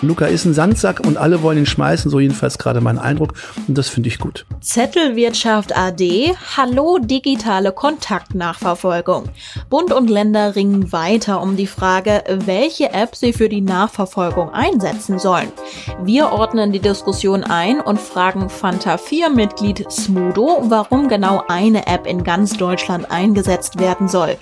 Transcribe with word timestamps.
Luca 0.00 0.26
ist 0.26 0.44
ein 0.44 0.54
Sandsack 0.54 1.00
und 1.00 1.16
alle 1.16 1.42
wollen 1.42 1.58
ihn 1.58 1.66
schmeißen, 1.66 2.08
so 2.08 2.20
jedenfalls 2.20 2.56
gerade 2.58 2.80
mein 2.80 2.98
Eindruck. 2.98 3.34
Und 3.66 3.76
das 3.76 3.88
finde 3.88 4.08
ich 4.08 4.20
gut. 4.20 4.46
Zettelwirtschaft 4.60 5.76
AD, 5.76 6.34
hallo 6.56 6.98
digitale 6.98 7.72
Kontaktnachverfolgung. 7.72 9.24
Bund 9.68 9.92
und 9.92 10.08
Länder 10.08 10.54
ringen 10.54 10.92
weiter 10.92 11.42
um 11.42 11.56
die 11.56 11.66
Frage, 11.66 12.22
welche 12.44 12.92
App 12.92 13.16
sie 13.16 13.32
für 13.32 13.48
die 13.48 13.60
Nachverfolgung 13.60 14.50
einsetzen 14.50 15.18
sollen. 15.18 15.50
Wir 16.04 16.30
ordnen 16.30 16.70
die 16.70 16.78
Diskussion 16.78 17.42
ein 17.42 17.80
und 17.80 17.98
fragen 17.98 18.50
Fanta 18.50 18.94
4-Mitglied 18.94 19.90
Smudo, 19.90 20.62
warum 20.68 21.08
genau 21.08 21.42
eine 21.48 21.88
App 21.88 22.06
in 22.06 22.22
ganz 22.22 22.56
Deutschland 22.56 23.10
eingesetzt 23.10 23.80
werden 23.80 24.08
soll. 24.08 24.36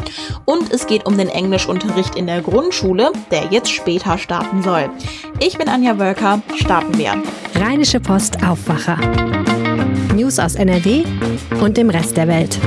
Und 0.44 0.70
es 0.70 0.86
geht 0.86 1.06
um 1.06 1.16
den 1.16 1.28
Englischunterricht 1.28 2.14
in 2.14 2.26
der 2.26 2.42
Grundschule, 2.42 3.10
der 3.30 3.46
jetzt 3.50 3.70
später 3.70 4.18
starten 4.18 4.62
soll. 4.62 4.90
Ich 5.38 5.45
bin 5.54 5.68
Anja 5.68 5.98
Wölker, 5.98 6.42
starten 6.56 6.98
wir. 6.98 7.22
Rheinische 7.54 8.00
Post 8.00 8.42
Aufwacher. 8.42 8.98
News 10.14 10.38
aus 10.38 10.54
NRW 10.54 11.04
und 11.60 11.76
dem 11.76 11.90
Rest 11.90 12.16
der 12.16 12.26
Welt. 12.26 12.58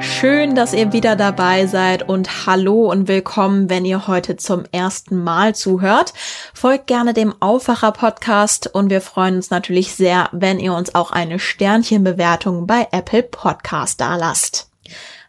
Schön, 0.00 0.54
dass 0.54 0.72
ihr 0.72 0.92
wieder 0.92 1.16
dabei 1.16 1.66
seid 1.66 2.08
und 2.08 2.46
hallo 2.46 2.90
und 2.90 3.08
willkommen, 3.08 3.68
wenn 3.68 3.84
ihr 3.84 4.06
heute 4.06 4.36
zum 4.36 4.64
ersten 4.70 5.22
Mal 5.22 5.54
zuhört. 5.54 6.12
Folgt 6.54 6.86
gerne 6.86 7.14
dem 7.14 7.34
Aufwacher 7.40 7.92
Podcast 7.92 8.68
und 8.72 8.90
wir 8.90 9.00
freuen 9.00 9.36
uns 9.36 9.50
natürlich 9.50 9.94
sehr, 9.94 10.28
wenn 10.32 10.60
ihr 10.60 10.74
uns 10.74 10.94
auch 10.94 11.10
eine 11.10 11.38
Sternchenbewertung 11.38 12.66
bei 12.66 12.86
Apple 12.92 13.24
Podcast 13.24 14.00
dalasst. 14.00 14.65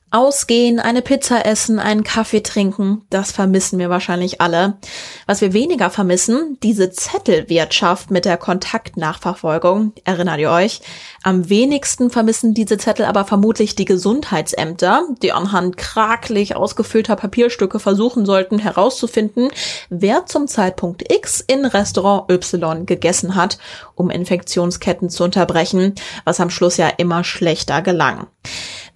Ausgehen, 0.10 0.80
eine 0.80 1.02
Pizza 1.02 1.46
essen, 1.46 1.80
einen 1.80 2.06
Kaffee 2.06 2.42
trinken, 2.42 3.04
das 3.10 3.34
vermissen 3.34 3.78
wir 3.78 3.90
wahrscheinlich 3.90 4.40
alle. 4.40 4.78
Was 5.26 5.42
wir 5.42 5.52
weniger 5.52 5.90
vermissen, 5.90 6.58
diese 6.64 6.92
Zettelwirtschaft 6.92 8.10
mit 8.10 8.24
der 8.24 8.38
Kontaktnachverfolgung, 8.38 9.92
erinnert 10.06 10.40
ihr 10.40 10.50
euch? 10.50 10.80
Am 11.24 11.50
wenigsten 11.50 12.10
vermissen 12.10 12.54
diese 12.54 12.78
Zettel 12.78 13.06
aber 13.06 13.26
vermutlich 13.26 13.76
die 13.76 13.84
Gesundheitsämter, 13.84 15.04
die 15.22 15.34
anhand 15.34 15.76
krakelig 15.76 16.56
ausgefüllter 16.56 17.18
Papierstücke 17.18 17.80
versuchen 17.80 18.26
sollten 18.26 18.60
herauszufinden, 18.60 19.50
wer 19.90 20.26
zum 20.26 20.48
Zeitpunkt 20.48 21.12
X 21.12 21.44
in 21.46 21.66
Restaurant 21.66 22.32
Y 22.32 22.86
gegessen 22.86 23.36
hat, 23.36 23.58
um 23.94 24.10
Infektionsketten 24.10 25.10
zu 25.10 25.26
unterbrechen, 25.26 25.96
was 26.24 26.40
am 26.40 26.50
Schluss 26.50 26.78
ja 26.78 26.88
immer 26.88 27.26
schlechter 27.26 27.82
gelang. 27.82 28.28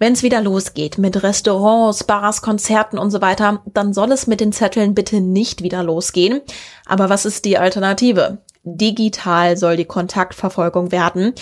Wenn 0.02 0.14
es 0.14 0.24
wieder 0.24 0.40
losgeht 0.40 0.98
mit 0.98 1.22
Restaurants, 1.22 2.02
Bars, 2.02 2.42
Konzerten 2.42 2.98
und 2.98 3.12
so 3.12 3.20
weiter, 3.20 3.62
dann 3.66 3.92
soll 3.92 4.10
es 4.10 4.26
mit 4.26 4.40
den 4.40 4.50
Zetteln 4.50 4.96
bitte 4.96 5.20
nicht 5.20 5.62
wieder 5.62 5.84
losgehen. 5.84 6.40
Aber 6.86 7.08
was 7.08 7.24
ist 7.24 7.44
die 7.44 7.56
Alternative? 7.56 8.38
Digital 8.64 9.56
soll 9.56 9.76
die 9.76 9.84
Kontaktverfolgung 9.84 10.90
werden. 10.90 11.34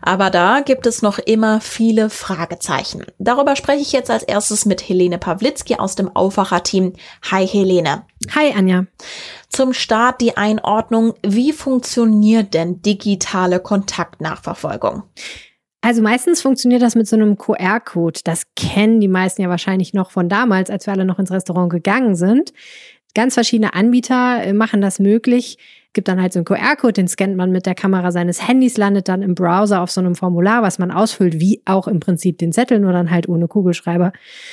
Aber 0.00 0.30
da 0.30 0.60
gibt 0.60 0.86
es 0.86 1.02
noch 1.02 1.18
immer 1.18 1.60
viele 1.60 2.08
Fragezeichen. 2.08 3.04
Darüber 3.18 3.54
spreche 3.54 3.82
ich 3.82 3.92
jetzt 3.92 4.10
als 4.10 4.22
erstes 4.22 4.64
mit 4.64 4.88
Helene 4.88 5.18
Pawlitzki 5.18 5.74
aus 5.74 5.94
dem 5.94 6.08
Aufwacher-Team. 6.16 6.94
Hi 7.30 7.46
Helene. 7.46 8.06
Hi 8.34 8.54
Anja. 8.56 8.86
Zum 9.50 9.74
Start 9.74 10.22
die 10.22 10.38
Einordnung. 10.38 11.12
Wie 11.22 11.52
funktioniert 11.52 12.54
denn 12.54 12.80
digitale 12.80 13.60
Kontaktnachverfolgung? 13.60 15.02
Also 15.86 16.02
meistens 16.02 16.42
funktioniert 16.42 16.82
das 16.82 16.96
mit 16.96 17.06
so 17.06 17.14
einem 17.14 17.38
QR-Code. 17.38 18.18
Das 18.24 18.42
kennen 18.56 18.98
die 18.98 19.06
meisten 19.06 19.40
ja 19.42 19.48
wahrscheinlich 19.48 19.94
noch 19.94 20.10
von 20.10 20.28
damals, 20.28 20.68
als 20.68 20.84
wir 20.86 20.92
alle 20.92 21.04
noch 21.04 21.20
ins 21.20 21.30
Restaurant 21.30 21.70
gegangen 21.70 22.16
sind. 22.16 22.52
Ganz 23.14 23.34
verschiedene 23.34 23.72
Anbieter 23.72 24.42
äh, 24.42 24.52
machen 24.52 24.80
das 24.80 24.98
möglich. 24.98 25.58
Gibt 25.92 26.08
dann 26.08 26.20
halt 26.20 26.32
so 26.32 26.40
einen 26.40 26.44
QR-Code, 26.44 26.94
den 26.94 27.06
scannt 27.06 27.36
man 27.36 27.52
mit 27.52 27.66
der 27.66 27.76
Kamera 27.76 28.10
seines 28.10 28.48
Handys, 28.48 28.76
landet 28.76 29.06
dann 29.06 29.22
im 29.22 29.36
Browser 29.36 29.80
auf 29.80 29.92
so 29.92 30.00
einem 30.00 30.16
Formular, 30.16 30.60
was 30.60 30.80
man 30.80 30.90
ausfüllt, 30.90 31.38
wie 31.38 31.62
auch 31.66 31.86
im 31.86 32.00
Prinzip 32.00 32.38
den 32.38 32.50
Zettel, 32.50 32.80
nur 32.80 32.92
dann 32.92 33.12
halt 33.12 33.28
ohne 33.28 33.46
Kugelschreiber, 33.46 34.12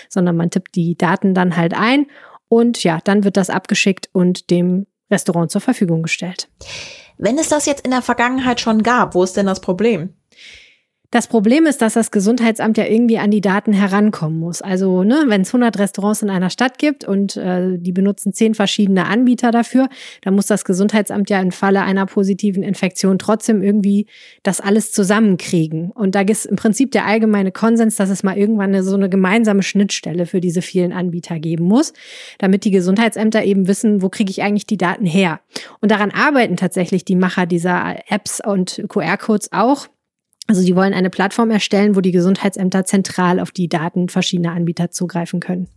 sondern 0.09 0.37
man 0.37 0.51
tippt 0.51 0.75
die 0.75 0.95
Daten 0.95 1.33
dann 1.33 1.57
halt 1.57 1.73
ein 1.73 2.05
und 2.47 2.83
ja, 2.83 2.99
dann 3.03 3.23
wird 3.23 3.37
das 3.37 3.49
abgeschickt 3.49 4.07
und 4.13 4.51
dem 4.51 4.85
Restaurant 5.09 5.49
zur 5.49 5.61
Verfügung 5.61 6.03
gestellt. 6.03 6.47
Wenn 7.17 7.39
es 7.39 7.49
das 7.49 7.65
jetzt 7.65 7.85
in 7.85 7.91
der 7.91 8.03
Vergangenheit 8.03 8.59
schon 8.59 8.83
gab, 8.83 9.15
wo 9.15 9.23
ist 9.23 9.35
denn 9.35 9.47
das 9.47 9.61
Problem? 9.61 10.13
Das 11.13 11.27
Problem 11.27 11.67
ist, 11.67 11.83
dass 11.83 11.93
das 11.93 12.09
Gesundheitsamt 12.09 12.75
ja 12.75 12.85
irgendwie 12.85 13.19
an 13.19 13.29
die 13.29 13.39
Daten 13.39 13.71
herankommen 13.71 14.39
muss. 14.39 14.63
Also, 14.63 15.03
ne, 15.03 15.25
wenn 15.27 15.41
es 15.41 15.49
100 15.49 15.77
Restaurants 15.77 16.23
in 16.23 16.31
einer 16.31 16.49
Stadt 16.49 16.79
gibt 16.79 17.07
und 17.07 17.37
äh, 17.37 17.77
die 17.77 17.91
benutzen 17.91 18.33
zehn 18.33 18.55
verschiedene 18.55 19.05
Anbieter 19.05 19.51
dafür, 19.51 19.89
dann 20.23 20.33
muss 20.33 20.47
das 20.47 20.65
Gesundheitsamt 20.65 21.29
ja 21.29 21.39
im 21.39 21.51
Falle 21.51 21.83
einer 21.83 22.07
positiven 22.07 22.63
Infektion 22.63 23.19
trotzdem 23.19 23.61
irgendwie 23.61 24.07
das 24.41 24.59
alles 24.59 24.91
zusammenkriegen. 24.91 25.91
Und 25.91 26.15
da 26.15 26.21
ist 26.21 26.47
im 26.47 26.55
Prinzip 26.55 26.89
der 26.89 27.05
allgemeine 27.05 27.51
Konsens, 27.51 27.95
dass 27.95 28.09
es 28.09 28.23
mal 28.23 28.35
irgendwann 28.35 28.71
eine, 28.71 28.81
so 28.81 28.95
eine 28.95 29.07
gemeinsame 29.07 29.61
Schnittstelle 29.61 30.25
für 30.25 30.41
diese 30.41 30.63
vielen 30.63 30.93
Anbieter 30.93 31.37
geben 31.37 31.65
muss, 31.65 31.93
damit 32.39 32.65
die 32.65 32.71
Gesundheitsämter 32.71 33.43
eben 33.43 33.67
wissen, 33.67 34.01
wo 34.01 34.09
kriege 34.09 34.31
ich 34.31 34.41
eigentlich 34.41 34.65
die 34.65 34.77
Daten 34.77 35.05
her. 35.05 35.41
Und 35.79 35.91
daran 35.91 36.09
arbeiten 36.09 36.57
tatsächlich 36.57 37.05
die 37.05 37.15
Macher 37.15 37.45
dieser 37.45 37.97
Apps 38.09 38.41
und 38.43 38.83
QR-Codes 38.89 39.51
auch. 39.51 39.89
Also 40.47 40.61
die 40.65 40.75
wollen 40.75 40.93
eine 40.93 41.09
Plattform 41.09 41.51
erstellen, 41.51 41.95
wo 41.95 42.01
die 42.01 42.11
Gesundheitsämter 42.11 42.83
zentral 42.83 43.39
auf 43.39 43.51
die 43.51 43.69
Daten 43.69 44.09
verschiedener 44.09 44.51
Anbieter 44.51 44.91
zugreifen 44.91 45.39
können. 45.39 45.69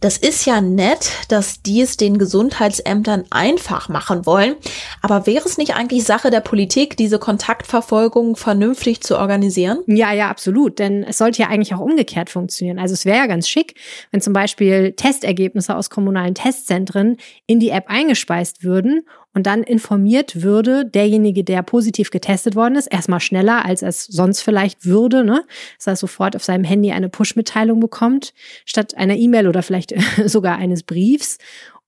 Das 0.00 0.18
ist 0.18 0.44
ja 0.44 0.60
nett, 0.60 1.10
dass 1.28 1.62
die 1.62 1.80
es 1.80 1.96
den 1.96 2.18
Gesundheitsämtern 2.18 3.24
einfach 3.30 3.88
machen 3.88 4.26
wollen. 4.26 4.56
Aber 5.00 5.26
wäre 5.26 5.46
es 5.46 5.56
nicht 5.56 5.74
eigentlich 5.74 6.04
Sache 6.04 6.30
der 6.30 6.40
Politik, 6.40 6.98
diese 6.98 7.18
Kontaktverfolgung 7.18 8.36
vernünftig 8.36 9.00
zu 9.00 9.16
organisieren? 9.16 9.78
Ja, 9.86 10.12
ja, 10.12 10.28
absolut. 10.28 10.78
Denn 10.78 11.02
es 11.04 11.16
sollte 11.16 11.40
ja 11.40 11.48
eigentlich 11.48 11.74
auch 11.74 11.80
umgekehrt 11.80 12.28
funktionieren. 12.28 12.78
Also 12.78 12.92
es 12.92 13.06
wäre 13.06 13.16
ja 13.18 13.26
ganz 13.26 13.48
schick, 13.48 13.74
wenn 14.10 14.20
zum 14.20 14.34
Beispiel 14.34 14.92
Testergebnisse 14.92 15.74
aus 15.74 15.88
kommunalen 15.88 16.34
Testzentren 16.34 17.16
in 17.46 17.58
die 17.58 17.70
App 17.70 17.84
eingespeist 17.88 18.64
würden 18.64 19.06
und 19.34 19.46
dann 19.46 19.62
informiert 19.62 20.42
würde 20.42 20.86
derjenige, 20.86 21.44
der 21.44 21.62
positiv 21.62 22.10
getestet 22.10 22.54
worden 22.54 22.76
ist, 22.76 22.86
erstmal 22.86 23.20
schneller, 23.20 23.64
als 23.64 23.82
es 23.82 24.04
sonst 24.04 24.40
vielleicht 24.40 24.86
würde, 24.86 25.24
ne? 25.24 25.44
dass 25.76 25.86
er 25.88 25.96
sofort 25.96 26.36
auf 26.36 26.44
seinem 26.44 26.64
Handy 26.64 26.92
eine 26.92 27.08
Push-Mitteilung 27.08 27.80
bekommt, 27.80 28.32
statt 28.64 28.96
einer 28.96 29.16
E-Mail 29.16 29.48
oder 29.48 29.62
vielleicht 29.62 29.94
sogar 30.24 30.56
eines 30.56 30.84
Briefs 30.84 31.38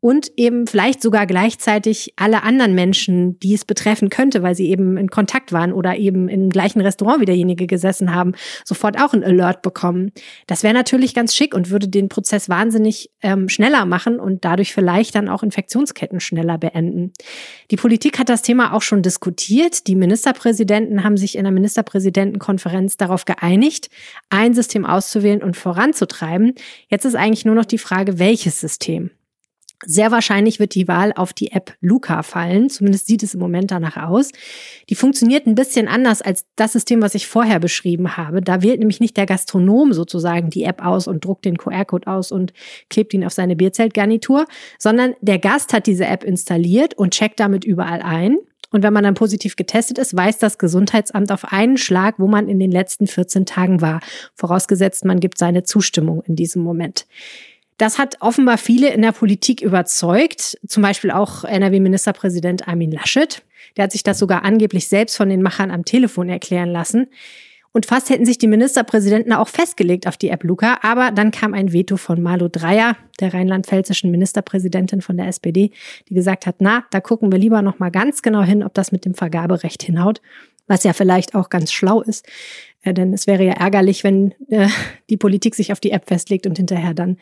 und 0.00 0.30
eben 0.36 0.66
vielleicht 0.66 1.02
sogar 1.02 1.26
gleichzeitig 1.26 2.12
alle 2.16 2.42
anderen 2.42 2.74
Menschen, 2.74 3.40
die 3.40 3.54
es 3.54 3.64
betreffen 3.64 4.10
könnte, 4.10 4.42
weil 4.42 4.54
sie 4.54 4.68
eben 4.68 4.96
in 4.96 5.08
Kontakt 5.08 5.52
waren 5.52 5.72
oder 5.72 5.96
eben 5.96 6.28
im 6.28 6.50
gleichen 6.50 6.80
Restaurant 6.80 7.20
wie 7.20 7.24
derjenige 7.24 7.66
gesessen 7.66 8.14
haben, 8.14 8.34
sofort 8.64 9.00
auch 9.00 9.14
ein 9.14 9.24
Alert 9.24 9.62
bekommen. 9.62 10.12
Das 10.46 10.62
wäre 10.62 10.74
natürlich 10.74 11.14
ganz 11.14 11.34
schick 11.34 11.54
und 11.54 11.70
würde 11.70 11.88
den 11.88 12.08
Prozess 12.08 12.48
wahnsinnig 12.48 13.10
ähm, 13.22 13.48
schneller 13.48 13.86
machen 13.86 14.20
und 14.20 14.44
dadurch 14.44 14.74
vielleicht 14.74 15.14
dann 15.14 15.28
auch 15.28 15.42
Infektionsketten 15.42 16.20
schneller 16.20 16.58
beenden. 16.58 17.12
Die 17.70 17.76
Politik 17.76 18.18
hat 18.18 18.28
das 18.28 18.42
Thema 18.42 18.74
auch 18.74 18.82
schon 18.82 19.02
diskutiert. 19.02 19.86
Die 19.86 19.96
Ministerpräsidenten 19.96 21.04
haben 21.04 21.16
sich 21.16 21.36
in 21.36 21.44
der 21.44 21.52
Ministerpräsidentenkonferenz 21.52 22.96
darauf 22.96 23.24
geeinigt, 23.24 23.88
ein 24.28 24.54
System 24.54 24.84
auszuwählen 24.84 25.42
und 25.42 25.56
voranzutreiben. 25.56 26.54
Jetzt 26.88 27.06
ist 27.06 27.16
eigentlich 27.16 27.44
nur 27.44 27.54
noch 27.54 27.64
die 27.64 27.78
Frage, 27.78 28.18
welches 28.18 28.60
System. 28.60 29.10
Sehr 29.84 30.10
wahrscheinlich 30.10 30.58
wird 30.58 30.74
die 30.74 30.88
Wahl 30.88 31.12
auf 31.14 31.34
die 31.34 31.52
App 31.52 31.74
Luca 31.80 32.22
fallen. 32.22 32.70
Zumindest 32.70 33.06
sieht 33.06 33.22
es 33.22 33.34
im 33.34 33.40
Moment 33.40 33.70
danach 33.70 34.08
aus. 34.08 34.32
Die 34.88 34.94
funktioniert 34.94 35.46
ein 35.46 35.54
bisschen 35.54 35.86
anders 35.86 36.22
als 36.22 36.46
das 36.56 36.72
System, 36.72 37.02
was 37.02 37.14
ich 37.14 37.26
vorher 37.26 37.60
beschrieben 37.60 38.16
habe. 38.16 38.40
Da 38.40 38.62
wählt 38.62 38.78
nämlich 38.78 39.00
nicht 39.00 39.16
der 39.18 39.26
Gastronom 39.26 39.92
sozusagen 39.92 40.48
die 40.48 40.64
App 40.64 40.82
aus 40.82 41.06
und 41.06 41.24
druckt 41.24 41.44
den 41.44 41.58
QR-Code 41.58 42.06
aus 42.06 42.32
und 42.32 42.54
klebt 42.88 43.12
ihn 43.12 43.24
auf 43.24 43.32
seine 43.32 43.54
Bierzeltgarnitur, 43.54 44.46
sondern 44.78 45.14
der 45.20 45.38
Gast 45.38 45.74
hat 45.74 45.86
diese 45.86 46.06
App 46.06 46.24
installiert 46.24 46.94
und 46.94 47.12
checkt 47.12 47.38
damit 47.38 47.64
überall 47.64 48.00
ein. 48.00 48.38
Und 48.70 48.82
wenn 48.82 48.92
man 48.92 49.04
dann 49.04 49.14
positiv 49.14 49.56
getestet 49.56 49.98
ist, 49.98 50.16
weiß 50.16 50.38
das 50.38 50.58
Gesundheitsamt 50.58 51.30
auf 51.30 51.52
einen 51.52 51.76
Schlag, 51.76 52.18
wo 52.18 52.26
man 52.26 52.48
in 52.48 52.58
den 52.58 52.72
letzten 52.72 53.06
14 53.06 53.46
Tagen 53.46 53.80
war. 53.80 54.00
Vorausgesetzt, 54.34 55.04
man 55.04 55.20
gibt 55.20 55.38
seine 55.38 55.62
Zustimmung 55.62 56.22
in 56.22 56.34
diesem 56.34 56.62
Moment. 56.62 57.06
Das 57.76 57.98
hat 57.98 58.16
offenbar 58.20 58.58
viele 58.58 58.92
in 58.92 59.02
der 59.02 59.12
Politik 59.12 59.60
überzeugt, 59.60 60.58
zum 60.66 60.82
Beispiel 60.82 61.10
auch 61.10 61.44
NRW-Ministerpräsident 61.44 62.66
Armin 62.68 62.90
Laschet. 62.90 63.42
Der 63.76 63.84
hat 63.84 63.92
sich 63.92 64.02
das 64.02 64.18
sogar 64.18 64.44
angeblich 64.44 64.88
selbst 64.88 65.16
von 65.16 65.28
den 65.28 65.42
Machern 65.42 65.70
am 65.70 65.84
Telefon 65.84 66.28
erklären 66.28 66.70
lassen. 66.70 67.08
Und 67.76 67.84
fast 67.84 68.08
hätten 68.08 68.24
sich 68.24 68.38
die 68.38 68.46
Ministerpräsidenten 68.46 69.34
auch 69.34 69.48
festgelegt 69.48 70.06
auf 70.06 70.16
die 70.16 70.30
App 70.30 70.44
Luca, 70.44 70.78
aber 70.80 71.10
dann 71.10 71.30
kam 71.30 71.52
ein 71.52 71.74
Veto 71.74 71.98
von 71.98 72.22
Malu 72.22 72.48
Dreyer, 72.48 72.96
der 73.20 73.34
rheinland-pfälzischen 73.34 74.10
Ministerpräsidentin 74.10 75.02
von 75.02 75.18
der 75.18 75.26
SPD, 75.26 75.72
die 76.08 76.14
gesagt 76.14 76.46
hat, 76.46 76.56
na, 76.60 76.86
da 76.90 77.02
gucken 77.02 77.30
wir 77.30 77.38
lieber 77.38 77.60
noch 77.60 77.78
mal 77.78 77.90
ganz 77.90 78.22
genau 78.22 78.42
hin, 78.42 78.62
ob 78.62 78.72
das 78.72 78.92
mit 78.92 79.04
dem 79.04 79.12
Vergaberecht 79.12 79.82
hinhaut, 79.82 80.22
was 80.66 80.84
ja 80.84 80.94
vielleicht 80.94 81.34
auch 81.34 81.50
ganz 81.50 81.70
schlau 81.70 82.00
ist, 82.00 82.26
äh, 82.86 82.94
denn 82.94 83.12
es 83.12 83.26
wäre 83.26 83.44
ja 83.44 83.52
ärgerlich, 83.52 84.04
wenn 84.04 84.32
äh, 84.48 84.68
die 85.10 85.16
Politik 85.16 85.54
sich 85.54 85.72
auf 85.72 85.80
die 85.80 85.90
App 85.90 86.06
festlegt 86.06 86.46
und 86.46 86.56
hinterher 86.56 86.94
dann 86.94 87.18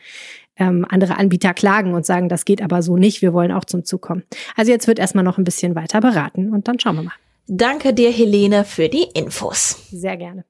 ähm, 0.57 0.85
andere 0.87 1.17
Anbieter 1.17 1.53
klagen 1.53 1.93
und 1.93 2.05
sagen, 2.05 2.29
das 2.29 2.45
geht 2.45 2.61
aber 2.61 2.81
so 2.81 2.95
nicht, 2.95 3.21
wir 3.21 3.33
wollen 3.33 3.51
auch 3.51 3.65
zum 3.65 3.83
Zug 3.83 4.01
kommen. 4.01 4.23
Also 4.55 4.71
jetzt 4.71 4.87
wird 4.87 4.99
erstmal 4.99 5.23
noch 5.23 5.37
ein 5.37 5.43
bisschen 5.43 5.75
weiter 5.75 5.99
beraten 5.99 6.51
und 6.53 6.67
dann 6.67 6.79
schauen 6.79 6.95
wir 6.95 7.03
mal. 7.03 7.13
Danke 7.47 7.93
dir, 7.93 8.11
Helene, 8.11 8.65
für 8.65 8.89
die 8.89 9.03
Infos. 9.13 9.77
Sehr 9.91 10.17
gerne. 10.17 10.45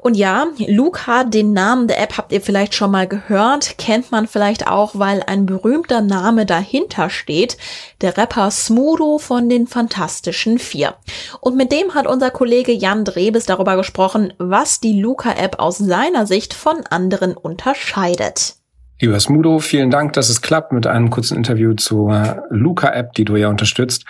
Und 0.00 0.16
ja, 0.16 0.48
Luca, 0.66 1.22
den 1.22 1.52
Namen 1.52 1.86
der 1.86 2.02
App 2.02 2.18
habt 2.18 2.32
ihr 2.32 2.40
vielleicht 2.40 2.74
schon 2.74 2.90
mal 2.90 3.06
gehört, 3.06 3.78
kennt 3.78 4.10
man 4.10 4.26
vielleicht 4.26 4.66
auch, 4.66 4.98
weil 4.98 5.22
ein 5.22 5.46
berühmter 5.46 6.00
Name 6.00 6.44
dahinter 6.44 7.08
steht, 7.08 7.56
der 8.00 8.16
Rapper 8.16 8.50
Smudo 8.50 9.18
von 9.18 9.48
den 9.48 9.68
Fantastischen 9.68 10.58
Vier. 10.58 10.94
Und 11.40 11.56
mit 11.56 11.70
dem 11.70 11.94
hat 11.94 12.08
unser 12.08 12.32
Kollege 12.32 12.72
Jan 12.72 13.04
Drebes 13.04 13.46
darüber 13.46 13.76
gesprochen, 13.76 14.32
was 14.38 14.80
die 14.80 15.00
Luca-App 15.00 15.60
aus 15.60 15.78
seiner 15.78 16.26
Sicht 16.26 16.52
von 16.52 16.84
anderen 16.90 17.36
unterscheidet. 17.36 18.56
Lieber 19.00 19.18
Smudo, 19.18 19.58
vielen 19.58 19.90
Dank, 19.90 20.12
dass 20.14 20.28
es 20.28 20.40
klappt 20.40 20.72
mit 20.72 20.86
einem 20.86 21.10
kurzen 21.10 21.36
Interview 21.36 21.74
zur 21.74 22.44
Luca-App, 22.50 23.12
die 23.14 23.24
du 23.24 23.36
ja 23.36 23.48
unterstützt. 23.48 24.04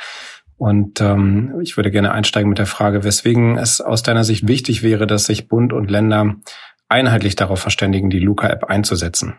Und 0.56 1.00
ähm, 1.00 1.60
ich 1.62 1.76
würde 1.76 1.90
gerne 1.90 2.12
einsteigen 2.12 2.48
mit 2.48 2.58
der 2.58 2.66
Frage, 2.66 3.04
weswegen 3.04 3.58
es 3.58 3.80
aus 3.80 4.02
deiner 4.02 4.24
Sicht 4.24 4.46
wichtig 4.46 4.82
wäre, 4.82 5.06
dass 5.06 5.26
sich 5.26 5.48
Bund 5.48 5.72
und 5.72 5.90
Länder 5.90 6.36
einheitlich 6.88 7.34
darauf 7.34 7.60
verständigen, 7.60 8.10
die 8.10 8.20
Luca-App 8.20 8.64
einzusetzen. 8.64 9.34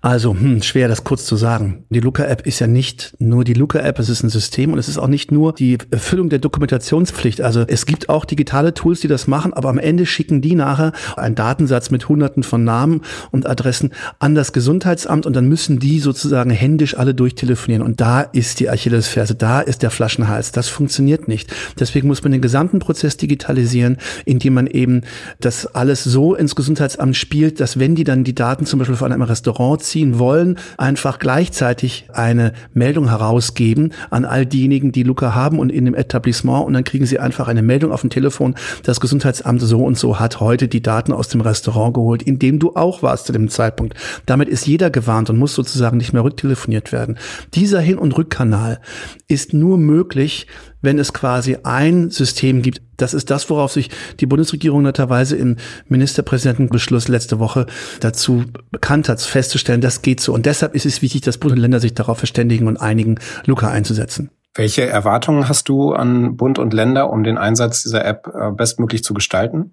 Also, 0.00 0.32
hm, 0.32 0.62
schwer 0.62 0.88
das 0.88 1.04
kurz 1.04 1.24
zu 1.24 1.36
sagen. 1.36 1.84
Die 1.90 2.00
Luca-App 2.00 2.46
ist 2.46 2.58
ja 2.58 2.66
nicht 2.66 3.14
nur 3.18 3.44
die 3.44 3.54
Luca-App, 3.54 3.98
es 3.98 4.08
ist 4.08 4.24
ein 4.24 4.28
System 4.28 4.72
und 4.72 4.78
es 4.78 4.88
ist 4.88 4.98
auch 4.98 5.06
nicht 5.06 5.30
nur 5.30 5.52
die 5.52 5.78
Erfüllung 5.90 6.28
der 6.30 6.40
Dokumentationspflicht. 6.40 7.40
Also 7.40 7.64
es 7.68 7.86
gibt 7.86 8.08
auch 8.08 8.24
digitale 8.24 8.74
Tools, 8.74 9.00
die 9.00 9.08
das 9.08 9.28
machen, 9.28 9.52
aber 9.52 9.68
am 9.68 9.78
Ende 9.78 10.04
schicken 10.04 10.40
die 10.40 10.56
nachher 10.56 10.92
einen 11.16 11.36
Datensatz 11.36 11.90
mit 11.90 12.08
hunderten 12.08 12.42
von 12.42 12.64
Namen 12.64 13.02
und 13.30 13.46
Adressen 13.46 13.92
an 14.18 14.34
das 14.34 14.52
Gesundheitsamt 14.52 15.26
und 15.26 15.36
dann 15.36 15.48
müssen 15.48 15.78
die 15.78 16.00
sozusagen 16.00 16.50
händisch 16.50 16.96
alle 16.96 17.14
durchtelefonieren. 17.14 17.84
Und 17.84 18.00
da 18.00 18.20
ist 18.20 18.58
die 18.58 18.68
Achillesferse, 18.68 19.36
da 19.36 19.60
ist 19.60 19.82
der 19.82 19.90
Flaschenhals. 19.90 20.50
Das 20.50 20.68
funktioniert 20.68 21.28
nicht. 21.28 21.54
Deswegen 21.78 22.08
muss 22.08 22.22
man 22.22 22.32
den 22.32 22.40
gesamten 22.40 22.80
Prozess 22.80 23.16
digitalisieren, 23.16 23.98
indem 24.24 24.54
man 24.54 24.66
eben 24.66 25.02
das 25.38 25.66
alles 25.66 26.02
so 26.02 26.34
ins 26.34 26.56
Gesundheitsamt 26.56 27.16
spielt, 27.16 27.60
dass 27.60 27.78
wenn 27.78 27.94
die 27.94 28.04
dann 28.04 28.24
die 28.24 28.34
Daten 28.34 28.66
zum 28.66 28.80
Beispiel 28.80 28.96
von 28.96 29.12
einem 29.12 29.22
Restaurant 29.22 29.51
Restaurant 29.52 29.82
ziehen 29.82 30.18
wollen, 30.18 30.58
einfach 30.78 31.18
gleichzeitig 31.18 32.06
eine 32.12 32.52
Meldung 32.72 33.08
herausgeben 33.08 33.92
an 34.10 34.24
all 34.24 34.46
diejenigen, 34.46 34.92
die 34.92 35.02
Luca 35.02 35.34
haben 35.34 35.58
und 35.58 35.70
in 35.70 35.84
dem 35.84 35.94
Etablissement 35.94 36.66
und 36.66 36.72
dann 36.72 36.84
kriegen 36.84 37.06
sie 37.06 37.18
einfach 37.18 37.48
eine 37.48 37.62
Meldung 37.62 37.92
auf 37.92 38.00
dem 38.00 38.10
Telefon, 38.10 38.54
das 38.82 39.00
Gesundheitsamt 39.00 39.60
so 39.60 39.84
und 39.84 39.98
so 39.98 40.18
hat 40.18 40.40
heute 40.40 40.68
die 40.68 40.82
Daten 40.82 41.12
aus 41.12 41.28
dem 41.28 41.40
Restaurant 41.42 41.94
geholt, 41.94 42.22
in 42.22 42.38
dem 42.38 42.58
du 42.58 42.74
auch 42.74 43.02
warst 43.02 43.26
zu 43.26 43.32
dem 43.32 43.48
Zeitpunkt. 43.48 43.94
Damit 44.26 44.48
ist 44.48 44.66
jeder 44.66 44.90
gewarnt 44.90 45.28
und 45.28 45.38
muss 45.38 45.54
sozusagen 45.54 45.98
nicht 45.98 46.12
mehr 46.12 46.24
rücktelefoniert 46.24 46.92
werden. 46.92 47.18
Dieser 47.54 47.80
Hin- 47.80 47.98
und 47.98 48.16
Rückkanal 48.16 48.80
ist 49.28 49.52
nur 49.52 49.76
möglich, 49.76 50.46
wenn 50.82 50.98
es 50.98 51.12
quasi 51.12 51.56
ein 51.62 52.10
System 52.10 52.60
gibt. 52.62 52.82
Das 52.96 53.14
ist 53.14 53.30
das, 53.30 53.48
worauf 53.48 53.72
sich 53.72 53.90
die 54.20 54.26
Bundesregierung 54.26 54.82
netterweise 54.82 55.36
im 55.36 55.56
Ministerpräsidentenbeschluss 55.88 57.08
letzte 57.08 57.38
Woche 57.38 57.66
dazu 58.00 58.44
bekannt 58.70 59.08
hat, 59.08 59.20
festzustellen, 59.20 59.80
das 59.80 60.02
geht 60.02 60.20
so. 60.20 60.34
Und 60.34 60.46
deshalb 60.46 60.74
ist 60.74 60.86
es 60.86 61.02
wichtig, 61.02 61.22
dass 61.22 61.38
Bund 61.38 61.54
und 61.54 61.60
Länder 61.60 61.80
sich 61.80 61.94
darauf 61.94 62.18
verständigen 62.18 62.66
und 62.66 62.76
einigen, 62.76 63.18
Luca 63.46 63.70
einzusetzen. 63.70 64.30
Welche 64.54 64.84
Erwartungen 64.84 65.48
hast 65.48 65.70
du 65.70 65.94
an 65.94 66.36
Bund 66.36 66.58
und 66.58 66.74
Länder, 66.74 67.08
um 67.08 67.24
den 67.24 67.38
Einsatz 67.38 67.84
dieser 67.84 68.04
App 68.04 68.30
äh, 68.34 68.50
bestmöglich 68.50 69.02
zu 69.02 69.14
gestalten? 69.14 69.72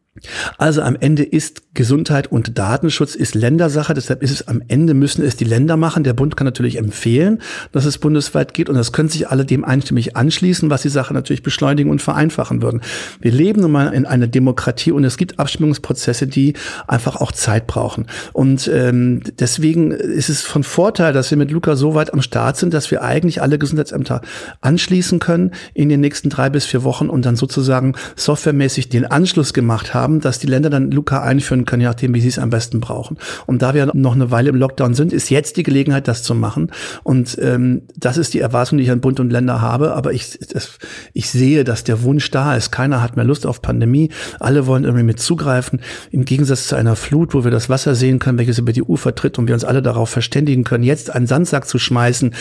Also 0.57 0.81
am 0.81 0.95
Ende 0.99 1.23
ist 1.23 1.73
Gesundheit 1.73 2.31
und 2.31 2.57
Datenschutz 2.57 3.15
ist 3.15 3.35
Ländersache. 3.35 3.93
Deshalb 3.93 4.23
ist 4.23 4.31
es 4.31 4.47
am 4.47 4.61
Ende 4.67 4.93
müssen 4.93 5.23
es 5.23 5.35
die 5.35 5.45
Länder 5.45 5.77
machen. 5.77 6.03
Der 6.03 6.13
Bund 6.13 6.35
kann 6.35 6.45
natürlich 6.45 6.77
empfehlen, 6.77 7.41
dass 7.71 7.85
es 7.85 7.97
bundesweit 7.97 8.53
geht 8.53 8.69
und 8.69 8.75
das 8.75 8.91
können 8.91 9.09
sich 9.09 9.29
alle 9.29 9.45
dem 9.45 9.63
einstimmig 9.63 10.15
anschließen, 10.15 10.69
was 10.69 10.81
die 10.81 10.89
Sache 10.89 11.13
natürlich 11.13 11.43
beschleunigen 11.43 11.91
und 11.91 12.01
vereinfachen 12.01 12.61
würden. 12.61 12.81
Wir 13.19 13.31
leben 13.31 13.61
nun 13.61 13.71
mal 13.71 13.93
in 13.93 14.05
einer 14.05 14.27
Demokratie 14.27 14.91
und 14.91 15.03
es 15.03 15.17
gibt 15.17 15.39
Abstimmungsprozesse, 15.39 16.27
die 16.27 16.53
einfach 16.87 17.17
auch 17.17 17.31
Zeit 17.31 17.67
brauchen. 17.67 18.07
Und 18.33 18.69
ähm, 18.73 19.21
deswegen 19.39 19.91
ist 19.91 20.29
es 20.29 20.41
von 20.41 20.63
Vorteil, 20.63 21.13
dass 21.13 21.31
wir 21.31 21.37
mit 21.37 21.51
Luca 21.51 21.75
so 21.75 21.95
weit 21.95 22.13
am 22.13 22.21
Start 22.21 22.57
sind, 22.57 22.73
dass 22.73 22.91
wir 22.91 23.03
eigentlich 23.03 23.41
alle 23.41 23.57
Gesundheitsämter 23.57 24.21
anschließen 24.69 25.17
können 25.17 25.51
in 25.73 25.89
den 25.89 25.99
nächsten 25.99 26.29
drei 26.29 26.51
bis 26.51 26.65
vier 26.65 26.83
Wochen 26.83 27.09
und 27.09 27.25
dann 27.25 27.35
sozusagen 27.35 27.95
softwaremäßig 28.15 28.89
den 28.89 29.05
Anschluss 29.05 29.53
gemacht 29.53 29.95
haben, 29.95 30.21
dass 30.21 30.37
die 30.37 30.45
Länder 30.45 30.69
dann 30.69 30.91
Luca 30.91 31.23
einführen 31.23 31.65
können, 31.65 31.81
je 31.81 31.87
nachdem, 31.87 32.13
wie 32.13 32.21
sie 32.21 32.27
es 32.27 32.37
am 32.37 32.51
besten 32.51 32.79
brauchen. 32.79 33.17
Und 33.47 33.63
da 33.63 33.73
wir 33.73 33.89
noch 33.95 34.13
eine 34.13 34.29
Weile 34.29 34.49
im 34.49 34.55
Lockdown 34.55 34.93
sind, 34.93 35.11
ist 35.11 35.31
jetzt 35.31 35.57
die 35.57 35.63
Gelegenheit, 35.63 36.07
das 36.07 36.21
zu 36.21 36.35
machen. 36.35 36.71
Und 37.01 37.35
ähm, 37.41 37.81
das 37.97 38.17
ist 38.17 38.35
die 38.35 38.39
Erwartung, 38.39 38.77
die 38.77 38.83
ich 38.83 38.91
an 38.91 39.01
Bund 39.01 39.19
und 39.19 39.31
Länder 39.31 39.59
habe. 39.59 39.95
Aber 39.95 40.13
ich, 40.13 40.37
das, 40.53 40.77
ich 41.13 41.31
sehe, 41.31 41.63
dass 41.63 41.83
der 41.83 42.03
Wunsch 42.03 42.29
da 42.29 42.55
ist. 42.55 42.71
Keiner 42.71 43.01
hat 43.01 43.15
mehr 43.15 43.25
Lust 43.25 43.47
auf 43.47 43.63
Pandemie. 43.63 44.11
Alle 44.39 44.67
wollen 44.67 44.83
irgendwie 44.83 45.03
mit 45.03 45.19
zugreifen. 45.19 45.81
Im 46.11 46.25
Gegensatz 46.25 46.67
zu 46.67 46.75
einer 46.75 46.95
Flut, 46.95 47.33
wo 47.33 47.43
wir 47.43 47.51
das 47.51 47.69
Wasser 47.69 47.95
sehen 47.95 48.19
können, 48.19 48.37
welches 48.37 48.59
über 48.59 48.71
die 48.71 48.83
Ufer 48.83 49.15
tritt 49.15 49.39
und 49.39 49.47
wir 49.47 49.55
uns 49.55 49.63
alle 49.63 49.81
darauf 49.81 50.11
verständigen 50.11 50.63
können, 50.63 50.83
jetzt 50.83 51.09
einen 51.09 51.25
Sandsack 51.25 51.67
zu 51.67 51.79
schmeißen, 51.79 52.35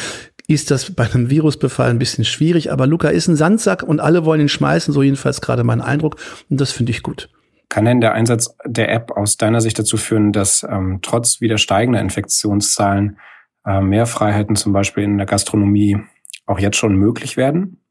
ist 0.48 0.70
das 0.70 0.94
bei 0.94 1.04
einem 1.04 1.30
Virusbefall 1.30 1.90
ein 1.90 1.98
bisschen 1.98 2.24
schwierig. 2.24 2.72
Aber 2.72 2.86
Luca 2.86 3.08
ist 3.10 3.28
ein 3.28 3.36
Sandsack 3.36 3.82
und 3.82 4.00
alle 4.00 4.24
wollen 4.24 4.40
ihn 4.40 4.48
schmeißen, 4.48 4.92
so 4.92 5.02
jedenfalls 5.02 5.40
gerade 5.40 5.62
mein 5.62 5.82
Eindruck. 5.82 6.16
Und 6.50 6.60
das 6.60 6.72
finde 6.72 6.90
ich 6.90 7.02
gut. 7.02 7.28
Kann 7.68 7.84
denn 7.84 8.00
der 8.00 8.14
Einsatz 8.14 8.56
der 8.64 8.90
App 8.90 9.10
aus 9.10 9.36
deiner 9.36 9.60
Sicht 9.60 9.78
dazu 9.78 9.98
führen, 9.98 10.32
dass 10.32 10.66
ähm, 10.68 11.00
trotz 11.02 11.42
wieder 11.42 11.58
steigender 11.58 12.00
Infektionszahlen 12.00 13.18
äh, 13.66 13.82
mehr 13.82 14.06
Freiheiten 14.06 14.56
zum 14.56 14.72
Beispiel 14.72 15.04
in 15.04 15.18
der 15.18 15.26
Gastronomie 15.26 15.98
auch 16.46 16.58
jetzt 16.58 16.78
schon 16.78 16.96
möglich 16.96 17.36
werden? 17.36 17.82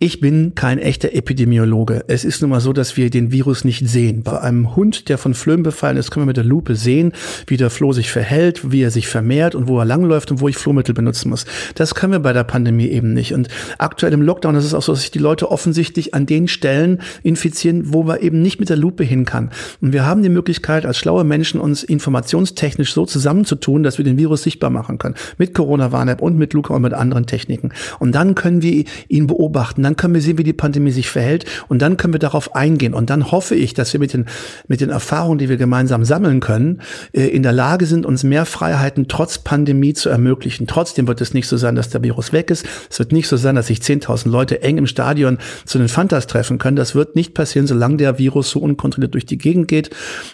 Ich 0.00 0.20
bin 0.20 0.54
kein 0.54 0.78
echter 0.78 1.12
Epidemiologe. 1.12 2.04
Es 2.06 2.24
ist 2.24 2.40
nun 2.40 2.50
mal 2.50 2.60
so, 2.60 2.72
dass 2.72 2.96
wir 2.96 3.10
den 3.10 3.32
Virus 3.32 3.64
nicht 3.64 3.84
sehen. 3.88 4.22
Bei 4.22 4.40
einem 4.40 4.76
Hund, 4.76 5.08
der 5.08 5.18
von 5.18 5.34
Flöhen 5.34 5.64
befallen 5.64 5.96
ist, 5.96 6.12
können 6.12 6.22
wir 6.22 6.28
mit 6.28 6.36
der 6.36 6.44
Lupe 6.44 6.76
sehen, 6.76 7.12
wie 7.48 7.56
der 7.56 7.68
Floh 7.68 7.92
sich 7.92 8.08
verhält, 8.08 8.70
wie 8.70 8.82
er 8.82 8.92
sich 8.92 9.08
vermehrt 9.08 9.56
und 9.56 9.66
wo 9.66 9.76
er 9.80 9.84
langläuft 9.84 10.30
und 10.30 10.40
wo 10.40 10.46
ich 10.46 10.56
Flohmittel 10.56 10.94
benutzen 10.94 11.30
muss. 11.30 11.46
Das 11.74 11.96
können 11.96 12.12
wir 12.12 12.20
bei 12.20 12.32
der 12.32 12.44
Pandemie 12.44 12.86
eben 12.86 13.12
nicht. 13.12 13.34
Und 13.34 13.48
aktuell 13.78 14.12
im 14.12 14.22
Lockdown 14.22 14.54
ist 14.54 14.66
es 14.66 14.72
auch 14.72 14.82
so, 14.82 14.92
dass 14.92 15.00
sich 15.00 15.10
die 15.10 15.18
Leute 15.18 15.50
offensichtlich 15.50 16.14
an 16.14 16.26
den 16.26 16.46
Stellen 16.46 17.00
infizieren, 17.24 17.92
wo 17.92 18.04
man 18.04 18.20
eben 18.20 18.40
nicht 18.40 18.60
mit 18.60 18.68
der 18.68 18.76
Lupe 18.76 19.02
hin 19.02 19.24
kann. 19.24 19.50
Und 19.80 19.92
wir 19.92 20.06
haben 20.06 20.22
die 20.22 20.28
Möglichkeit, 20.28 20.86
als 20.86 20.96
schlaue 20.96 21.24
Menschen 21.24 21.60
uns 21.60 21.82
informationstechnisch 21.82 22.92
so 22.92 23.04
zusammenzutun, 23.04 23.82
dass 23.82 23.98
wir 23.98 24.04
den 24.04 24.16
Virus 24.16 24.44
sichtbar 24.44 24.70
machen 24.70 24.98
können. 24.98 25.16
Mit 25.38 25.54
Corona-Warn-App 25.54 26.22
und 26.22 26.38
mit 26.38 26.52
Luca 26.52 26.72
und 26.72 26.82
mit 26.82 26.94
anderen 26.94 27.26
Techniken. 27.26 27.72
Und 27.98 28.14
dann 28.14 28.36
können 28.36 28.62
wir 28.62 28.84
ihn 29.08 29.26
beobachten 29.26 29.87
dann 29.88 29.96
können 29.96 30.12
wir 30.12 30.20
sehen, 30.20 30.36
wie 30.36 30.44
die 30.44 30.52
Pandemie 30.52 30.90
sich 30.90 31.08
verhält 31.08 31.46
und 31.68 31.80
dann 31.80 31.96
können 31.96 32.12
wir 32.12 32.18
darauf 32.18 32.54
eingehen. 32.54 32.92
Und 32.92 33.08
dann 33.08 33.32
hoffe 33.32 33.54
ich, 33.54 33.72
dass 33.72 33.94
wir 33.94 34.00
mit 34.00 34.12
den, 34.12 34.26
mit 34.66 34.82
den 34.82 34.90
Erfahrungen, 34.90 35.38
die 35.38 35.48
wir 35.48 35.56
gemeinsam 35.56 36.04
sammeln 36.04 36.40
können, 36.40 36.82
äh, 37.12 37.28
in 37.28 37.42
der 37.42 37.52
Lage 37.52 37.86
sind, 37.86 38.04
uns 38.04 38.22
mehr 38.22 38.44
Freiheiten 38.44 39.08
trotz 39.08 39.38
Pandemie 39.38 39.94
zu 39.94 40.10
ermöglichen. 40.10 40.66
Trotzdem 40.66 41.08
wird 41.08 41.22
es 41.22 41.32
nicht 41.32 41.48
so 41.48 41.56
sein, 41.56 41.74
dass 41.74 41.88
der 41.88 42.02
Virus 42.02 42.34
weg 42.34 42.50
ist. 42.50 42.66
Es 42.90 42.98
wird 42.98 43.12
nicht 43.12 43.28
so 43.28 43.38
sein, 43.38 43.54
dass 43.54 43.68
sich 43.68 43.78
10.000 43.78 44.28
Leute 44.28 44.62
eng 44.62 44.76
im 44.76 44.86
Stadion 44.86 45.38
zu 45.64 45.78
den 45.78 45.88
Fantas 45.88 46.26
treffen 46.26 46.58
können. 46.58 46.76
Das 46.76 46.94
wird 46.94 47.16
nicht 47.16 47.32
passieren, 47.32 47.66
solange 47.66 47.96
der 47.96 48.18
Virus 48.18 48.50
so 48.50 48.60
unkontrolliert 48.60 49.14
durch 49.14 49.24
die 49.24 49.38
Gegend 49.38 49.68
geht. 49.68 49.88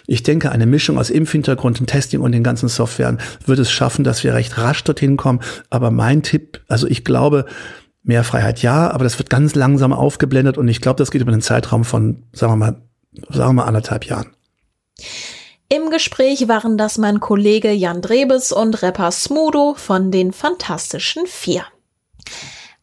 Ich 0.05 0.23
denke, 0.23 0.51
eine 0.51 0.65
Mischung 0.65 0.97
aus 0.97 1.09
Impfhintergrund 1.09 1.79
und 1.79 1.87
Testing 1.87 2.19
und 2.19 2.33
den 2.33 2.43
ganzen 2.43 2.67
Softwaren 2.67 3.19
wird 3.45 3.59
es 3.59 3.71
schaffen, 3.71 4.03
dass 4.03 4.21
wir 4.25 4.33
recht 4.33 4.57
rasch 4.57 4.83
dorthin 4.83 5.15
kommen. 5.15 5.39
Aber 5.69 5.91
mein 5.91 6.23
Tipp, 6.23 6.59
also 6.67 6.87
ich 6.87 7.05
glaube, 7.05 7.45
Mehr 8.07 8.23
Freiheit 8.23 8.61
ja, 8.61 8.91
aber 8.91 9.03
das 9.03 9.17
wird 9.17 9.31
ganz 9.31 9.55
langsam 9.55 9.91
aufgeblendet 9.91 10.59
und 10.59 10.67
ich 10.67 10.79
glaube, 10.79 10.97
das 10.97 11.09
geht 11.09 11.21
über 11.21 11.31
einen 11.31 11.41
Zeitraum 11.41 11.83
von, 11.83 12.23
sagen 12.33 12.53
wir 12.53 12.57
mal, 12.57 12.81
sagen 13.29 13.49
wir 13.49 13.53
mal 13.53 13.63
anderthalb 13.65 14.05
Jahren. 14.05 14.27
Im 15.69 15.89
Gespräch 15.89 16.47
waren 16.47 16.77
das 16.77 16.99
mein 16.99 17.19
Kollege 17.19 17.71
Jan 17.71 18.03
Drebes 18.03 18.51
und 18.51 18.83
Rapper 18.83 19.11
Smudo 19.11 19.73
von 19.75 20.11
den 20.11 20.31
Fantastischen 20.31 21.25
Vier. 21.25 21.63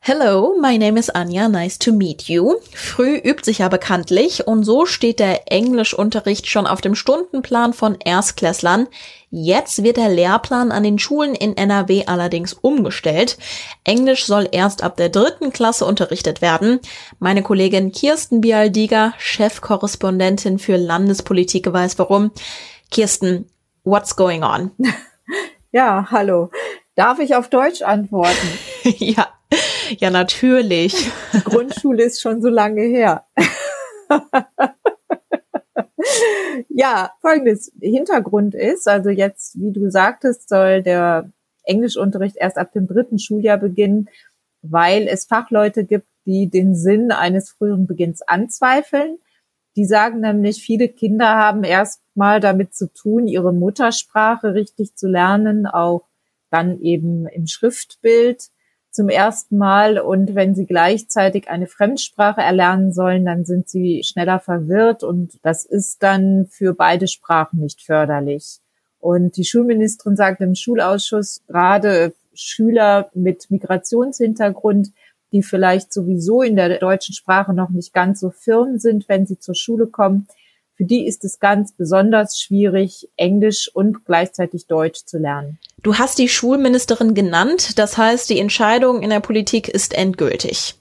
Hello, 0.05 0.57
my 0.61 0.79
name 0.79 0.99
is 0.99 1.15
Anja, 1.15 1.49
nice 1.49 1.79
to 1.79 1.93
meet 1.93 2.29
you. 2.29 2.57
Früh 2.75 3.19
übt 3.19 3.45
sich 3.45 3.59
ja 3.59 3.69
bekanntlich 3.69 4.49
und 4.49 4.65
so 4.65 4.85
steht 4.85 5.21
der 5.21 5.53
Englischunterricht 5.53 6.49
schon 6.49 6.67
auf 6.67 6.81
dem 6.81 6.97
Stundenplan 6.97 7.73
von 7.73 7.97
Erstklässlern. 8.05 8.89
Jetzt 9.31 9.85
wird 9.85 9.99
der 9.99 10.09
Lehrplan 10.09 10.73
an 10.73 10.83
den 10.83 10.99
Schulen 10.99 11.37
in 11.37 11.57
NRW 11.57 12.07
allerdings 12.07 12.53
umgestellt. 12.53 13.39
Englisch 13.85 14.25
soll 14.27 14.49
erst 14.51 14.83
ab 14.83 14.97
der 14.97 15.09
dritten 15.09 15.53
Klasse 15.53 15.85
unterrichtet 15.85 16.43
werden. 16.43 16.81
Meine 17.21 17.45
Kollegin 17.45 17.93
Kirsten 17.93 18.41
Bialdiger, 18.41 19.15
Chefkorrespondentin 19.19 20.59
für 20.59 20.79
Landespolitik, 20.79 21.73
weiß 21.73 21.97
warum. 22.01 22.33
Kirsten, 22.91 23.47
what's 23.85 24.17
going 24.17 24.43
on? 24.43 24.73
Ja, 25.75 26.09
hallo. 26.11 26.51
Darf 26.97 27.19
ich 27.19 27.35
auf 27.35 27.49
Deutsch 27.49 27.81
antworten? 27.81 28.47
ja, 28.99 29.29
ja, 30.01 30.11
natürlich. 30.11 31.11
Grundschule 31.45 32.05
ist 32.05 32.21
schon 32.21 32.43
so 32.43 32.49
lange 32.49 32.83
her. 32.83 33.27
ja, 36.69 37.13
folgendes 37.21 37.73
Hintergrund 37.81 38.55
ist, 38.55 38.89
also 38.89 39.11
jetzt, 39.11 39.59
wie 39.61 39.73
du 39.73 39.91
sagtest, 39.91 40.49
soll 40.49 40.83
der 40.83 41.31
Englischunterricht 41.65 42.37
erst 42.37 42.59
ab 42.59 42.73
dem 42.73 42.87
dritten 42.87 43.19
Schuljahr 43.19 43.59
beginnen, 43.59 44.09
weil 44.63 45.09
es 45.09 45.27
Fachleute 45.27 45.85
gibt, 45.85 46.07
die 46.25 46.49
den 46.49 46.75
Sinn 46.75 47.11
eines 47.13 47.51
früheren 47.51 47.87
Beginns 47.87 48.23
anzweifeln. 48.23 49.19
Die 49.77 49.87
sagen 49.87 50.21
nämlich, 50.21 50.63
viele 50.63 50.89
Kinder 50.89 51.37
haben 51.37 51.65
erst 51.65 52.03
mal 52.15 52.41
damit 52.41 52.75
zu 52.75 52.93
tun, 52.93 53.27
ihre 53.27 53.53
Muttersprache 53.53 54.55
richtig 54.55 54.95
zu 54.97 55.09
lernen, 55.09 55.67
auch 55.67 56.09
dann 56.51 56.81
eben 56.81 57.27
im 57.27 57.47
Schriftbild 57.47 58.52
zum 58.93 59.09
ersten 59.09 59.57
Mal 59.57 59.99
und 59.99 60.35
wenn 60.35 60.55
sie 60.55 60.67
gleichzeitig 60.67 61.49
eine 61.49 61.67
Fremdsprache 61.67 62.43
erlernen 62.43 62.93
sollen, 62.93 63.25
dann 63.25 63.45
sind 63.45 63.69
sie 63.69 64.03
schneller 64.05 64.39
verwirrt 64.39 65.03
und 65.03 65.39
das 65.43 65.65
ist 65.65 66.03
dann 66.03 66.47
für 66.47 66.75
beide 66.75 67.09
Sprachen 67.09 67.61
nicht 67.61 67.81
förderlich. 67.81 68.61
Und 69.01 69.37
die 69.37 69.45
Schulministerin 69.45 70.15
sagt 70.15 70.43
im 70.43 70.55
Schulausschuss, 70.55 71.43
gerade 71.49 72.13
Schüler 72.35 73.11
mit 73.15 73.51
Migrationshintergrund, 73.51 74.93
die 75.33 75.43
vielleicht 75.43 75.93
sowieso 75.93 76.43
in 76.43 76.57
der 76.57 76.79
deutschen 76.79 77.15
Sprache 77.15 77.55
noch 77.55 77.71
nicht 77.71 77.95
ganz 77.95 78.21
so 78.21 78.31
firm 78.31 78.79
sind, 78.79 79.09
wenn 79.09 79.27
sie 79.27 79.39
zur 79.39 79.55
Schule 79.55 79.87
kommen, 79.87 80.29
für 80.75 80.85
die 80.85 81.07
ist 81.07 81.25
es 81.25 81.39
ganz 81.39 81.73
besonders 81.73 82.39
schwierig, 82.39 83.09
Englisch 83.17 83.71
und 83.73 84.05
gleichzeitig 84.05 84.67
Deutsch 84.67 85.05
zu 85.05 85.19
lernen. 85.19 85.59
Du 85.83 85.97
hast 85.97 86.19
die 86.19 86.29
Schulministerin 86.29 87.15
genannt, 87.15 87.79
das 87.79 87.99
heißt, 87.99 88.31
die 88.31 88.39
Entscheidung 88.39 89.03
in 89.03 89.11
der 89.11 89.21
Politik 89.21 89.69
ist 89.69 89.95
endgültig. 89.95 90.75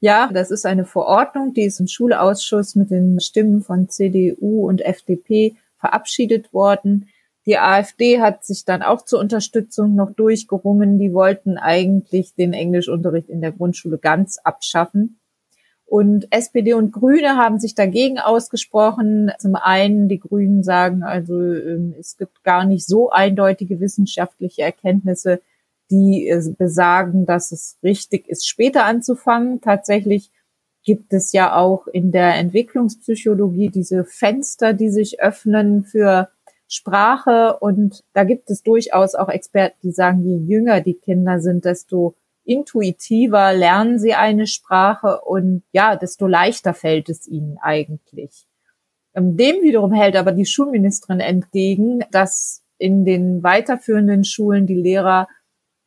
Ja, 0.00 0.28
das 0.32 0.50
ist 0.50 0.66
eine 0.66 0.84
Verordnung, 0.84 1.54
die 1.54 1.62
ist 1.62 1.80
im 1.80 1.86
Schulausschuss 1.86 2.74
mit 2.74 2.90
den 2.90 3.20
Stimmen 3.20 3.62
von 3.62 3.88
CDU 3.88 4.68
und 4.68 4.82
FDP 4.82 5.56
verabschiedet 5.78 6.52
worden. 6.52 7.08
Die 7.46 7.58
AfD 7.58 8.20
hat 8.20 8.44
sich 8.44 8.64
dann 8.64 8.82
auch 8.82 9.04
zur 9.04 9.20
Unterstützung 9.20 9.94
noch 9.94 10.10
durchgerungen. 10.12 10.98
Die 10.98 11.12
wollten 11.12 11.58
eigentlich 11.58 12.34
den 12.34 12.52
Englischunterricht 12.52 13.28
in 13.28 13.40
der 13.40 13.52
Grundschule 13.52 13.98
ganz 13.98 14.38
abschaffen. 14.38 15.20
Und 15.86 16.26
SPD 16.30 16.72
und 16.74 16.92
Grüne 16.92 17.36
haben 17.36 17.58
sich 17.58 17.74
dagegen 17.74 18.18
ausgesprochen. 18.18 19.30
Zum 19.38 19.54
einen, 19.54 20.08
die 20.08 20.18
Grünen 20.18 20.62
sagen, 20.62 21.02
also 21.02 21.40
ähm, 21.40 21.94
es 21.98 22.16
gibt 22.16 22.42
gar 22.42 22.64
nicht 22.64 22.86
so 22.86 23.10
eindeutige 23.10 23.80
wissenschaftliche 23.80 24.62
Erkenntnisse, 24.62 25.40
die 25.90 26.28
äh, 26.28 26.42
besagen, 26.56 27.26
dass 27.26 27.52
es 27.52 27.78
richtig 27.82 28.28
ist, 28.28 28.48
später 28.48 28.84
anzufangen. 28.84 29.60
Tatsächlich 29.60 30.30
gibt 30.84 31.12
es 31.12 31.32
ja 31.32 31.54
auch 31.54 31.86
in 31.86 32.12
der 32.12 32.34
Entwicklungspsychologie 32.36 33.68
diese 33.68 34.04
Fenster, 34.04 34.72
die 34.72 34.90
sich 34.90 35.20
öffnen 35.20 35.84
für 35.84 36.28
Sprache. 36.68 37.58
Und 37.60 38.04
da 38.12 38.24
gibt 38.24 38.50
es 38.50 38.62
durchaus 38.62 39.14
auch 39.14 39.28
Experten, 39.28 39.78
die 39.82 39.92
sagen, 39.92 40.22
je 40.22 40.36
jünger 40.36 40.80
die 40.80 40.94
Kinder 40.94 41.40
sind, 41.40 41.64
desto 41.64 42.16
intuitiver 42.44 43.52
lernen 43.52 43.98
sie 43.98 44.14
eine 44.14 44.46
Sprache 44.46 45.20
und 45.20 45.62
ja, 45.72 45.96
desto 45.96 46.26
leichter 46.26 46.74
fällt 46.74 47.08
es 47.08 47.26
ihnen 47.26 47.58
eigentlich. 47.60 48.46
Ähm, 49.14 49.36
dem 49.36 49.62
wiederum 49.62 49.92
hält 49.92 50.16
aber 50.16 50.32
die 50.32 50.46
Schulministerin 50.46 51.20
entgegen, 51.20 52.04
dass 52.10 52.62
in 52.78 53.04
den 53.04 53.42
weiterführenden 53.42 54.24
Schulen 54.24 54.66
die 54.66 54.74
Lehrer 54.74 55.28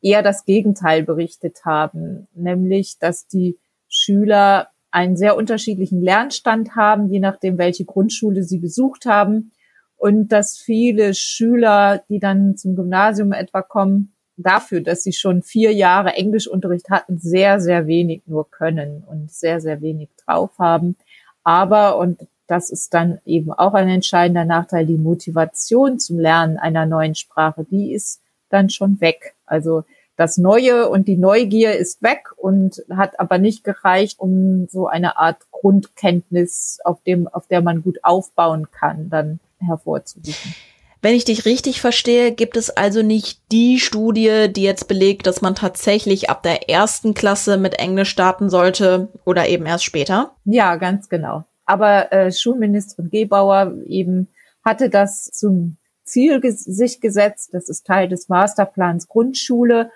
eher 0.00 0.22
das 0.22 0.44
Gegenteil 0.44 1.02
berichtet 1.02 1.64
haben, 1.64 2.28
nämlich 2.34 2.98
dass 2.98 3.26
die 3.26 3.58
Schüler 3.88 4.68
einen 4.90 5.16
sehr 5.16 5.36
unterschiedlichen 5.36 6.02
Lernstand 6.02 6.76
haben, 6.76 7.10
je 7.10 7.20
nachdem, 7.20 7.58
welche 7.58 7.84
Grundschule 7.84 8.42
sie 8.42 8.58
besucht 8.58 9.06
haben 9.06 9.52
und 9.96 10.28
dass 10.28 10.56
viele 10.56 11.14
Schüler, 11.14 12.02
die 12.08 12.20
dann 12.20 12.56
zum 12.56 12.74
Gymnasium 12.74 13.32
etwa 13.32 13.62
kommen, 13.62 14.14
dafür, 14.38 14.80
dass 14.80 15.02
sie 15.02 15.12
schon 15.12 15.42
vier 15.42 15.72
Jahre 15.72 16.14
Englischunterricht 16.14 16.90
hatten, 16.90 17.18
sehr, 17.18 17.60
sehr 17.60 17.86
wenig 17.86 18.22
nur 18.26 18.50
können 18.50 19.04
und 19.06 19.30
sehr, 19.30 19.60
sehr 19.60 19.80
wenig 19.80 20.08
drauf 20.24 20.50
haben. 20.58 20.96
Aber, 21.44 21.98
und 21.98 22.26
das 22.46 22.70
ist 22.70 22.94
dann 22.94 23.18
eben 23.26 23.52
auch 23.52 23.74
ein 23.74 23.88
entscheidender 23.88 24.44
Nachteil, 24.44 24.86
die 24.86 24.96
Motivation 24.96 25.98
zum 25.98 26.18
Lernen 26.18 26.56
einer 26.56 26.86
neuen 26.86 27.14
Sprache, 27.14 27.64
die 27.64 27.92
ist 27.92 28.20
dann 28.48 28.70
schon 28.70 29.00
weg. 29.00 29.34
Also 29.44 29.84
das 30.16 30.36
Neue 30.36 30.88
und 30.88 31.06
die 31.06 31.16
Neugier 31.16 31.76
ist 31.76 32.02
weg 32.02 32.30
und 32.36 32.82
hat 32.90 33.20
aber 33.20 33.38
nicht 33.38 33.62
gereicht, 33.64 34.18
um 34.18 34.66
so 34.68 34.88
eine 34.88 35.16
Art 35.16 35.38
Grundkenntnis, 35.52 36.80
auf 36.84 37.02
dem, 37.02 37.28
auf 37.28 37.46
der 37.46 37.60
man 37.60 37.82
gut 37.82 37.98
aufbauen 38.02 38.68
kann, 38.72 39.10
dann 39.10 39.40
hervorzurufen. 39.60 40.54
Wenn 41.00 41.14
ich 41.14 41.24
dich 41.24 41.44
richtig 41.44 41.80
verstehe, 41.80 42.32
gibt 42.32 42.56
es 42.56 42.70
also 42.70 43.02
nicht 43.02 43.40
die 43.52 43.78
Studie, 43.78 44.52
die 44.52 44.62
jetzt 44.62 44.88
belegt, 44.88 45.26
dass 45.26 45.40
man 45.40 45.54
tatsächlich 45.54 46.28
ab 46.28 46.42
der 46.42 46.68
ersten 46.68 47.14
Klasse 47.14 47.56
mit 47.56 47.78
Englisch 47.78 48.10
starten 48.10 48.50
sollte 48.50 49.08
oder 49.24 49.48
eben 49.48 49.66
erst 49.66 49.84
später? 49.84 50.32
Ja, 50.44 50.76
ganz 50.76 51.08
genau. 51.08 51.44
Aber 51.66 52.12
äh, 52.12 52.32
Schulministerin 52.32 53.10
Gebauer 53.10 53.74
eben 53.86 54.28
hatte 54.64 54.90
das 54.90 55.24
zum 55.26 55.76
Ziel 56.02 56.40
ges 56.40 56.64
sich 56.64 57.00
gesetzt. 57.00 57.50
Das 57.52 57.68
ist 57.68 57.86
Teil 57.86 58.08
des 58.08 58.28
Masterplans 58.28 59.06
Grundschule. 59.06 59.90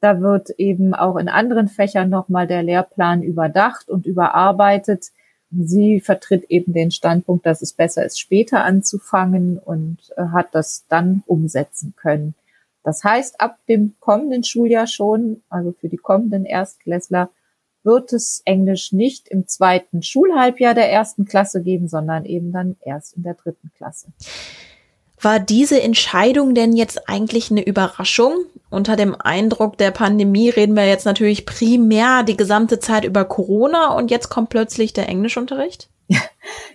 Da 0.00 0.20
wird 0.20 0.50
eben 0.56 0.94
auch 0.94 1.16
in 1.16 1.28
anderen 1.28 1.68
Fächern 1.68 2.08
nochmal 2.08 2.46
der 2.46 2.62
Lehrplan 2.62 3.22
überdacht 3.22 3.88
und 3.88 4.06
überarbeitet. 4.06 5.10
Sie 5.50 6.00
vertritt 6.00 6.44
eben 6.48 6.72
den 6.72 6.90
Standpunkt, 6.90 7.44
dass 7.44 7.60
es 7.62 7.72
besser 7.72 8.04
ist, 8.04 8.20
später 8.20 8.64
anzufangen 8.64 9.58
und 9.58 9.98
äh, 10.16 10.22
hat 10.32 10.48
das 10.52 10.84
dann 10.88 11.22
umsetzen 11.26 11.94
können. 11.96 12.34
Das 12.82 13.04
heißt, 13.04 13.40
ab 13.40 13.58
dem 13.68 13.94
kommenden 14.00 14.44
Schuljahr 14.44 14.86
schon, 14.86 15.42
also 15.50 15.72
für 15.72 15.88
die 15.88 15.96
kommenden 15.96 16.46
Erstklässler, 16.46 17.30
wird 17.82 18.12
es 18.12 18.42
Englisch 18.44 18.92
nicht 18.92 19.28
im 19.28 19.46
zweiten 19.48 20.02
Schulhalbjahr 20.02 20.74
der 20.74 20.90
ersten 20.90 21.24
Klasse 21.24 21.62
geben, 21.62 21.88
sondern 21.88 22.24
eben 22.26 22.52
dann 22.52 22.76
erst 22.84 23.16
in 23.16 23.22
der 23.22 23.34
dritten 23.34 23.70
Klasse. 23.76 24.08
War 25.22 25.38
diese 25.38 25.82
Entscheidung 25.82 26.54
denn 26.54 26.72
jetzt 26.74 27.08
eigentlich 27.08 27.50
eine 27.50 27.64
Überraschung? 27.64 28.44
Unter 28.70 28.96
dem 28.96 29.14
Eindruck 29.18 29.76
der 29.76 29.90
Pandemie 29.90 30.48
reden 30.48 30.74
wir 30.76 30.86
jetzt 30.86 31.04
natürlich 31.04 31.44
primär 31.44 32.22
die 32.22 32.36
gesamte 32.36 32.78
Zeit 32.78 33.04
über 33.04 33.24
Corona 33.24 33.94
und 33.94 34.10
jetzt 34.10 34.30
kommt 34.30 34.48
plötzlich 34.48 34.92
der 34.92 35.08
Englischunterricht? 35.08 35.88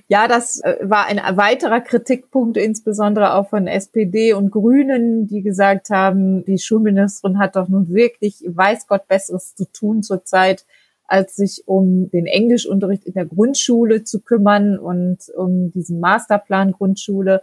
Ja, 0.08 0.28
das 0.28 0.62
äh, 0.62 0.78
war 0.84 1.08
ein 1.08 1.18
weiterer 1.36 1.82
Kritikpunkt, 1.82 2.58
insbesondere 2.58 3.34
auch 3.34 3.50
von 3.50 3.66
SPD 3.66 4.34
und 4.34 4.52
Grünen, 4.52 5.25
die 5.25 5.42
gesagt 5.42 5.90
haben, 5.90 6.46
die 6.46 6.60
Schulministerin 6.60 7.40
hat 7.40 7.56
doch 7.56 7.68
nun 7.68 7.90
wirklich, 7.90 8.44
weiß 8.48 8.86
Gott, 8.86 9.08
Besseres 9.08 9.56
zu 9.56 9.66
tun 9.72 10.04
zurzeit, 10.04 10.64
als 11.08 11.36
sich 11.36 11.64
um 11.66 12.12
den 12.12 12.28
Englischunterricht 12.28 13.06
in 13.06 13.14
der 13.14 13.25
Grundschule 13.25 14.04
zu 14.04 14.22
kümmern 14.22 14.78
und 14.78 15.18
um 15.36 15.72
diesen 15.72 16.00
Masterplan 16.00 16.72
Grundschule. 16.72 17.42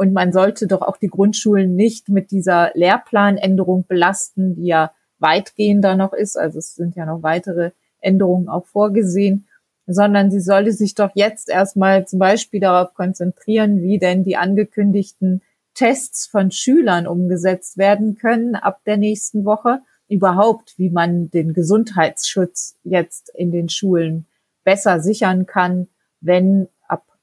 Und 0.00 0.14
man 0.14 0.32
sollte 0.32 0.66
doch 0.66 0.80
auch 0.80 0.96
die 0.96 1.08
Grundschulen 1.08 1.76
nicht 1.76 2.08
mit 2.08 2.30
dieser 2.30 2.70
Lehrplanänderung 2.72 3.84
belasten, 3.86 4.54
die 4.54 4.64
ja 4.64 4.94
weitgehender 5.18 5.94
noch 5.94 6.14
ist. 6.14 6.38
Also 6.38 6.58
es 6.58 6.74
sind 6.74 6.96
ja 6.96 7.04
noch 7.04 7.22
weitere 7.22 7.72
Änderungen 7.98 8.48
auch 8.48 8.64
vorgesehen, 8.64 9.46
sondern 9.86 10.30
sie 10.30 10.40
sollte 10.40 10.72
sich 10.72 10.94
doch 10.94 11.10
jetzt 11.12 11.50
erstmal 11.50 12.06
zum 12.06 12.18
Beispiel 12.18 12.60
darauf 12.60 12.94
konzentrieren, 12.94 13.82
wie 13.82 13.98
denn 13.98 14.24
die 14.24 14.38
angekündigten 14.38 15.42
Tests 15.74 16.26
von 16.26 16.50
Schülern 16.50 17.06
umgesetzt 17.06 17.76
werden 17.76 18.14
können 18.14 18.54
ab 18.54 18.80
der 18.86 18.96
nächsten 18.96 19.44
Woche. 19.44 19.80
Überhaupt, 20.08 20.78
wie 20.78 20.88
man 20.88 21.28
den 21.28 21.52
Gesundheitsschutz 21.52 22.78
jetzt 22.84 23.30
in 23.34 23.50
den 23.50 23.68
Schulen 23.68 24.24
besser 24.64 25.00
sichern 25.00 25.44
kann, 25.44 25.88
wenn 26.22 26.68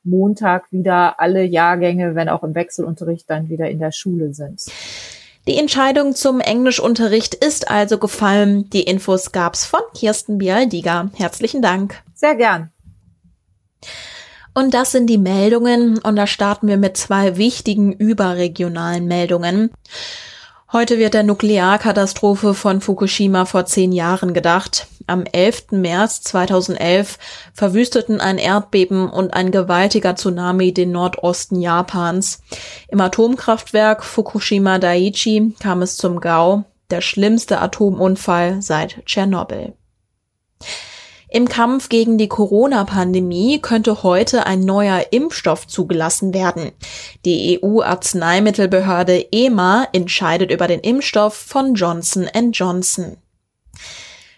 Montag 0.08 0.72
wieder 0.72 1.20
alle 1.20 1.44
Jahrgänge, 1.44 2.16
wenn 2.16 2.30
auch 2.30 2.44
im 2.44 2.56
Wechselunterricht, 2.56 3.30
dann 3.30 3.50
wieder 3.50 3.70
in 3.70 3.80
der 3.80 3.92
Schule 3.92 4.34
sind. 4.34 4.64
Die 5.48 5.58
Entscheidung 5.58 6.14
zum 6.14 6.42
Englischunterricht 6.42 7.34
ist 7.34 7.72
also 7.72 7.98
gefallen. 7.98 8.70
Die 8.72 8.84
Infos 8.84 9.32
gab's 9.32 9.66
von 9.66 9.80
Kirsten 9.94 10.40
Bialdiger. 10.40 11.10
Herzlichen 11.16 11.62
Dank. 11.62 12.02
Sehr 12.14 12.36
gern. 12.36 12.72
Und 14.54 14.74
das 14.74 14.92
sind 14.92 15.08
die 15.08 15.20
Meldungen 15.20 16.00
und 16.00 16.16
da 16.16 16.28
starten 16.28 16.68
wir 16.68 16.78
mit 16.78 16.98
zwei 16.98 17.38
wichtigen 17.38 17.94
überregionalen 17.94 19.06
Meldungen. 19.06 19.72
Heute 20.74 20.98
wird 20.98 21.14
der 21.14 21.24
Nuklearkatastrophe 21.24 22.54
von 22.54 22.82
Fukushima 22.82 23.46
vor 23.46 23.66
zehn 23.66 23.94
Jahren 23.94 24.34
gedacht. 24.34 24.88
Am 25.08 25.24
11. 25.24 25.72
März 25.72 26.22
2011 26.24 27.18
verwüsteten 27.54 28.20
ein 28.20 28.38
Erdbeben 28.38 29.10
und 29.10 29.34
ein 29.34 29.52
gewaltiger 29.52 30.18
Tsunami 30.18 30.74
den 30.74 30.92
Nordosten 30.92 31.62
Japans. 31.62 32.42
Im 32.90 33.00
Atomkraftwerk 33.00 34.04
Fukushima 34.04 34.80
Daiichi 34.80 35.56
kam 35.62 35.82
es 35.82 35.96
zum 35.96 36.20
Gau, 36.20 36.66
der 36.90 37.00
schlimmste 37.00 37.62
Atomunfall 37.62 38.62
seit 38.62 39.06
Tschernobyl. 39.06 39.74
Im 41.30 41.48
Kampf 41.48 41.90
gegen 41.90 42.18
die 42.18 42.30
Corona-Pandemie 42.30 43.60
könnte 43.60 44.04
heute 44.04 44.46
ein 44.46 44.62
neuer 44.62 45.08
Impfstoff 45.12 45.68
zugelassen 45.68 46.34
werden. 46.34 46.72
Die 47.26 47.60
EU-Arzneimittelbehörde 47.62 49.32
EMA 49.32 49.88
entscheidet 49.92 50.52
über 50.52 50.68
den 50.68 50.80
Impfstoff 50.80 51.34
von 51.34 51.76
Johnson 51.76 52.30
Johnson. 52.52 53.18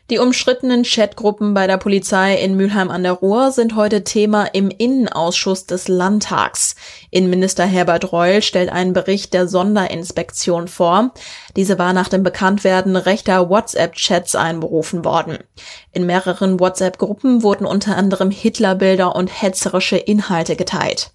Die 0.09 0.17
umstrittenen 0.17 0.81
Chatgruppen 0.81 1.53
bei 1.53 1.67
der 1.67 1.77
Polizei 1.77 2.33
in 2.33 2.55
Mülheim 2.55 2.89
an 2.89 3.03
der 3.03 3.11
Ruhr 3.11 3.51
sind 3.51 3.75
heute 3.75 4.03
Thema 4.03 4.45
im 4.45 4.71
Innenausschuss 4.71 5.67
des 5.67 5.87
Landtags. 5.87 6.75
Innenminister 7.11 7.63
Herbert 7.63 8.11
Reul 8.11 8.41
stellt 8.41 8.71
einen 8.71 8.93
Bericht 8.93 9.35
der 9.35 9.47
Sonderinspektion 9.47 10.67
vor. 10.67 11.11
Diese 11.55 11.77
war 11.77 11.93
nach 11.93 12.07
dem 12.07 12.23
Bekanntwerden 12.23 12.95
rechter 12.95 13.51
WhatsApp-Chats 13.51 14.33
einberufen 14.33 15.05
worden. 15.05 15.37
In 15.91 16.07
mehreren 16.07 16.59
WhatsApp-Gruppen 16.59 17.43
wurden 17.43 17.67
unter 17.67 17.95
anderem 17.95 18.31
Hitlerbilder 18.31 19.15
und 19.15 19.27
hetzerische 19.27 19.97
Inhalte 19.97 20.55
geteilt. 20.55 21.11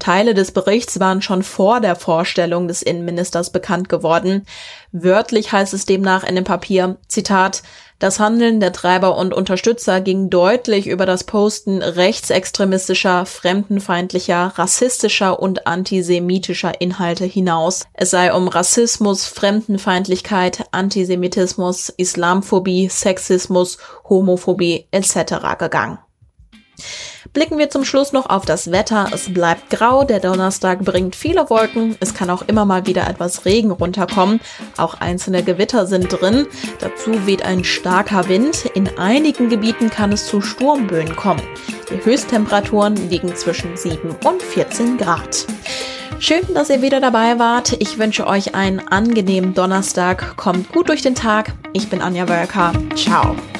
Teile 0.00 0.34
des 0.34 0.50
Berichts 0.50 0.98
waren 0.98 1.22
schon 1.22 1.44
vor 1.44 1.80
der 1.80 1.94
Vorstellung 1.94 2.66
des 2.66 2.82
Innenministers 2.82 3.50
bekannt 3.50 3.88
geworden. 3.88 4.44
Wörtlich 4.90 5.52
heißt 5.52 5.72
es 5.74 5.86
demnach 5.86 6.24
in 6.24 6.34
dem 6.34 6.42
Papier, 6.42 6.96
Zitat, 7.06 7.62
das 8.02 8.18
Handeln 8.18 8.58
der 8.58 8.72
Treiber 8.72 9.16
und 9.16 9.32
Unterstützer 9.32 10.00
ging 10.00 10.28
deutlich 10.28 10.88
über 10.88 11.06
das 11.06 11.22
Posten 11.22 11.82
rechtsextremistischer, 11.82 13.26
fremdenfeindlicher, 13.26 14.54
rassistischer 14.56 15.38
und 15.38 15.68
antisemitischer 15.68 16.80
Inhalte 16.80 17.24
hinaus. 17.24 17.84
Es 17.94 18.10
sei 18.10 18.34
um 18.34 18.48
Rassismus, 18.48 19.26
Fremdenfeindlichkeit, 19.26 20.64
Antisemitismus, 20.72 21.90
Islamphobie, 21.90 22.88
Sexismus, 22.88 23.78
Homophobie 24.08 24.88
etc. 24.90 25.56
gegangen. 25.56 25.98
Blicken 27.32 27.56
wir 27.56 27.70
zum 27.70 27.86
Schluss 27.86 28.12
noch 28.12 28.28
auf 28.28 28.44
das 28.44 28.72
Wetter. 28.72 29.08
Es 29.10 29.32
bleibt 29.32 29.70
grau, 29.70 30.04
der 30.04 30.20
Donnerstag 30.20 30.80
bringt 30.80 31.16
viele 31.16 31.48
Wolken. 31.48 31.96
Es 31.98 32.12
kann 32.12 32.28
auch 32.28 32.42
immer 32.42 32.66
mal 32.66 32.86
wieder 32.86 33.08
etwas 33.08 33.46
Regen 33.46 33.70
runterkommen. 33.70 34.38
Auch 34.76 35.00
einzelne 35.00 35.42
Gewitter 35.42 35.86
sind 35.86 36.08
drin. 36.12 36.46
Dazu 36.80 37.26
weht 37.26 37.42
ein 37.42 37.64
starker 37.64 38.28
Wind. 38.28 38.66
In 38.74 38.98
einigen 38.98 39.48
Gebieten 39.48 39.88
kann 39.88 40.12
es 40.12 40.26
zu 40.26 40.42
Sturmböen 40.42 41.16
kommen. 41.16 41.42
Die 41.90 42.04
Höchsttemperaturen 42.04 42.96
liegen 43.08 43.34
zwischen 43.34 43.78
7 43.78 44.14
und 44.24 44.42
14 44.42 44.98
Grad. 44.98 45.46
Schön, 46.18 46.42
dass 46.52 46.68
ihr 46.68 46.82
wieder 46.82 47.00
dabei 47.00 47.38
wart. 47.38 47.72
Ich 47.80 47.98
wünsche 47.98 48.26
euch 48.26 48.54
einen 48.54 48.86
angenehmen 48.88 49.54
Donnerstag. 49.54 50.36
Kommt 50.36 50.70
gut 50.70 50.90
durch 50.90 51.00
den 51.00 51.14
Tag. 51.14 51.54
Ich 51.72 51.88
bin 51.88 52.02
Anja 52.02 52.28
Wölker. 52.28 52.72
Ciao. 52.94 53.34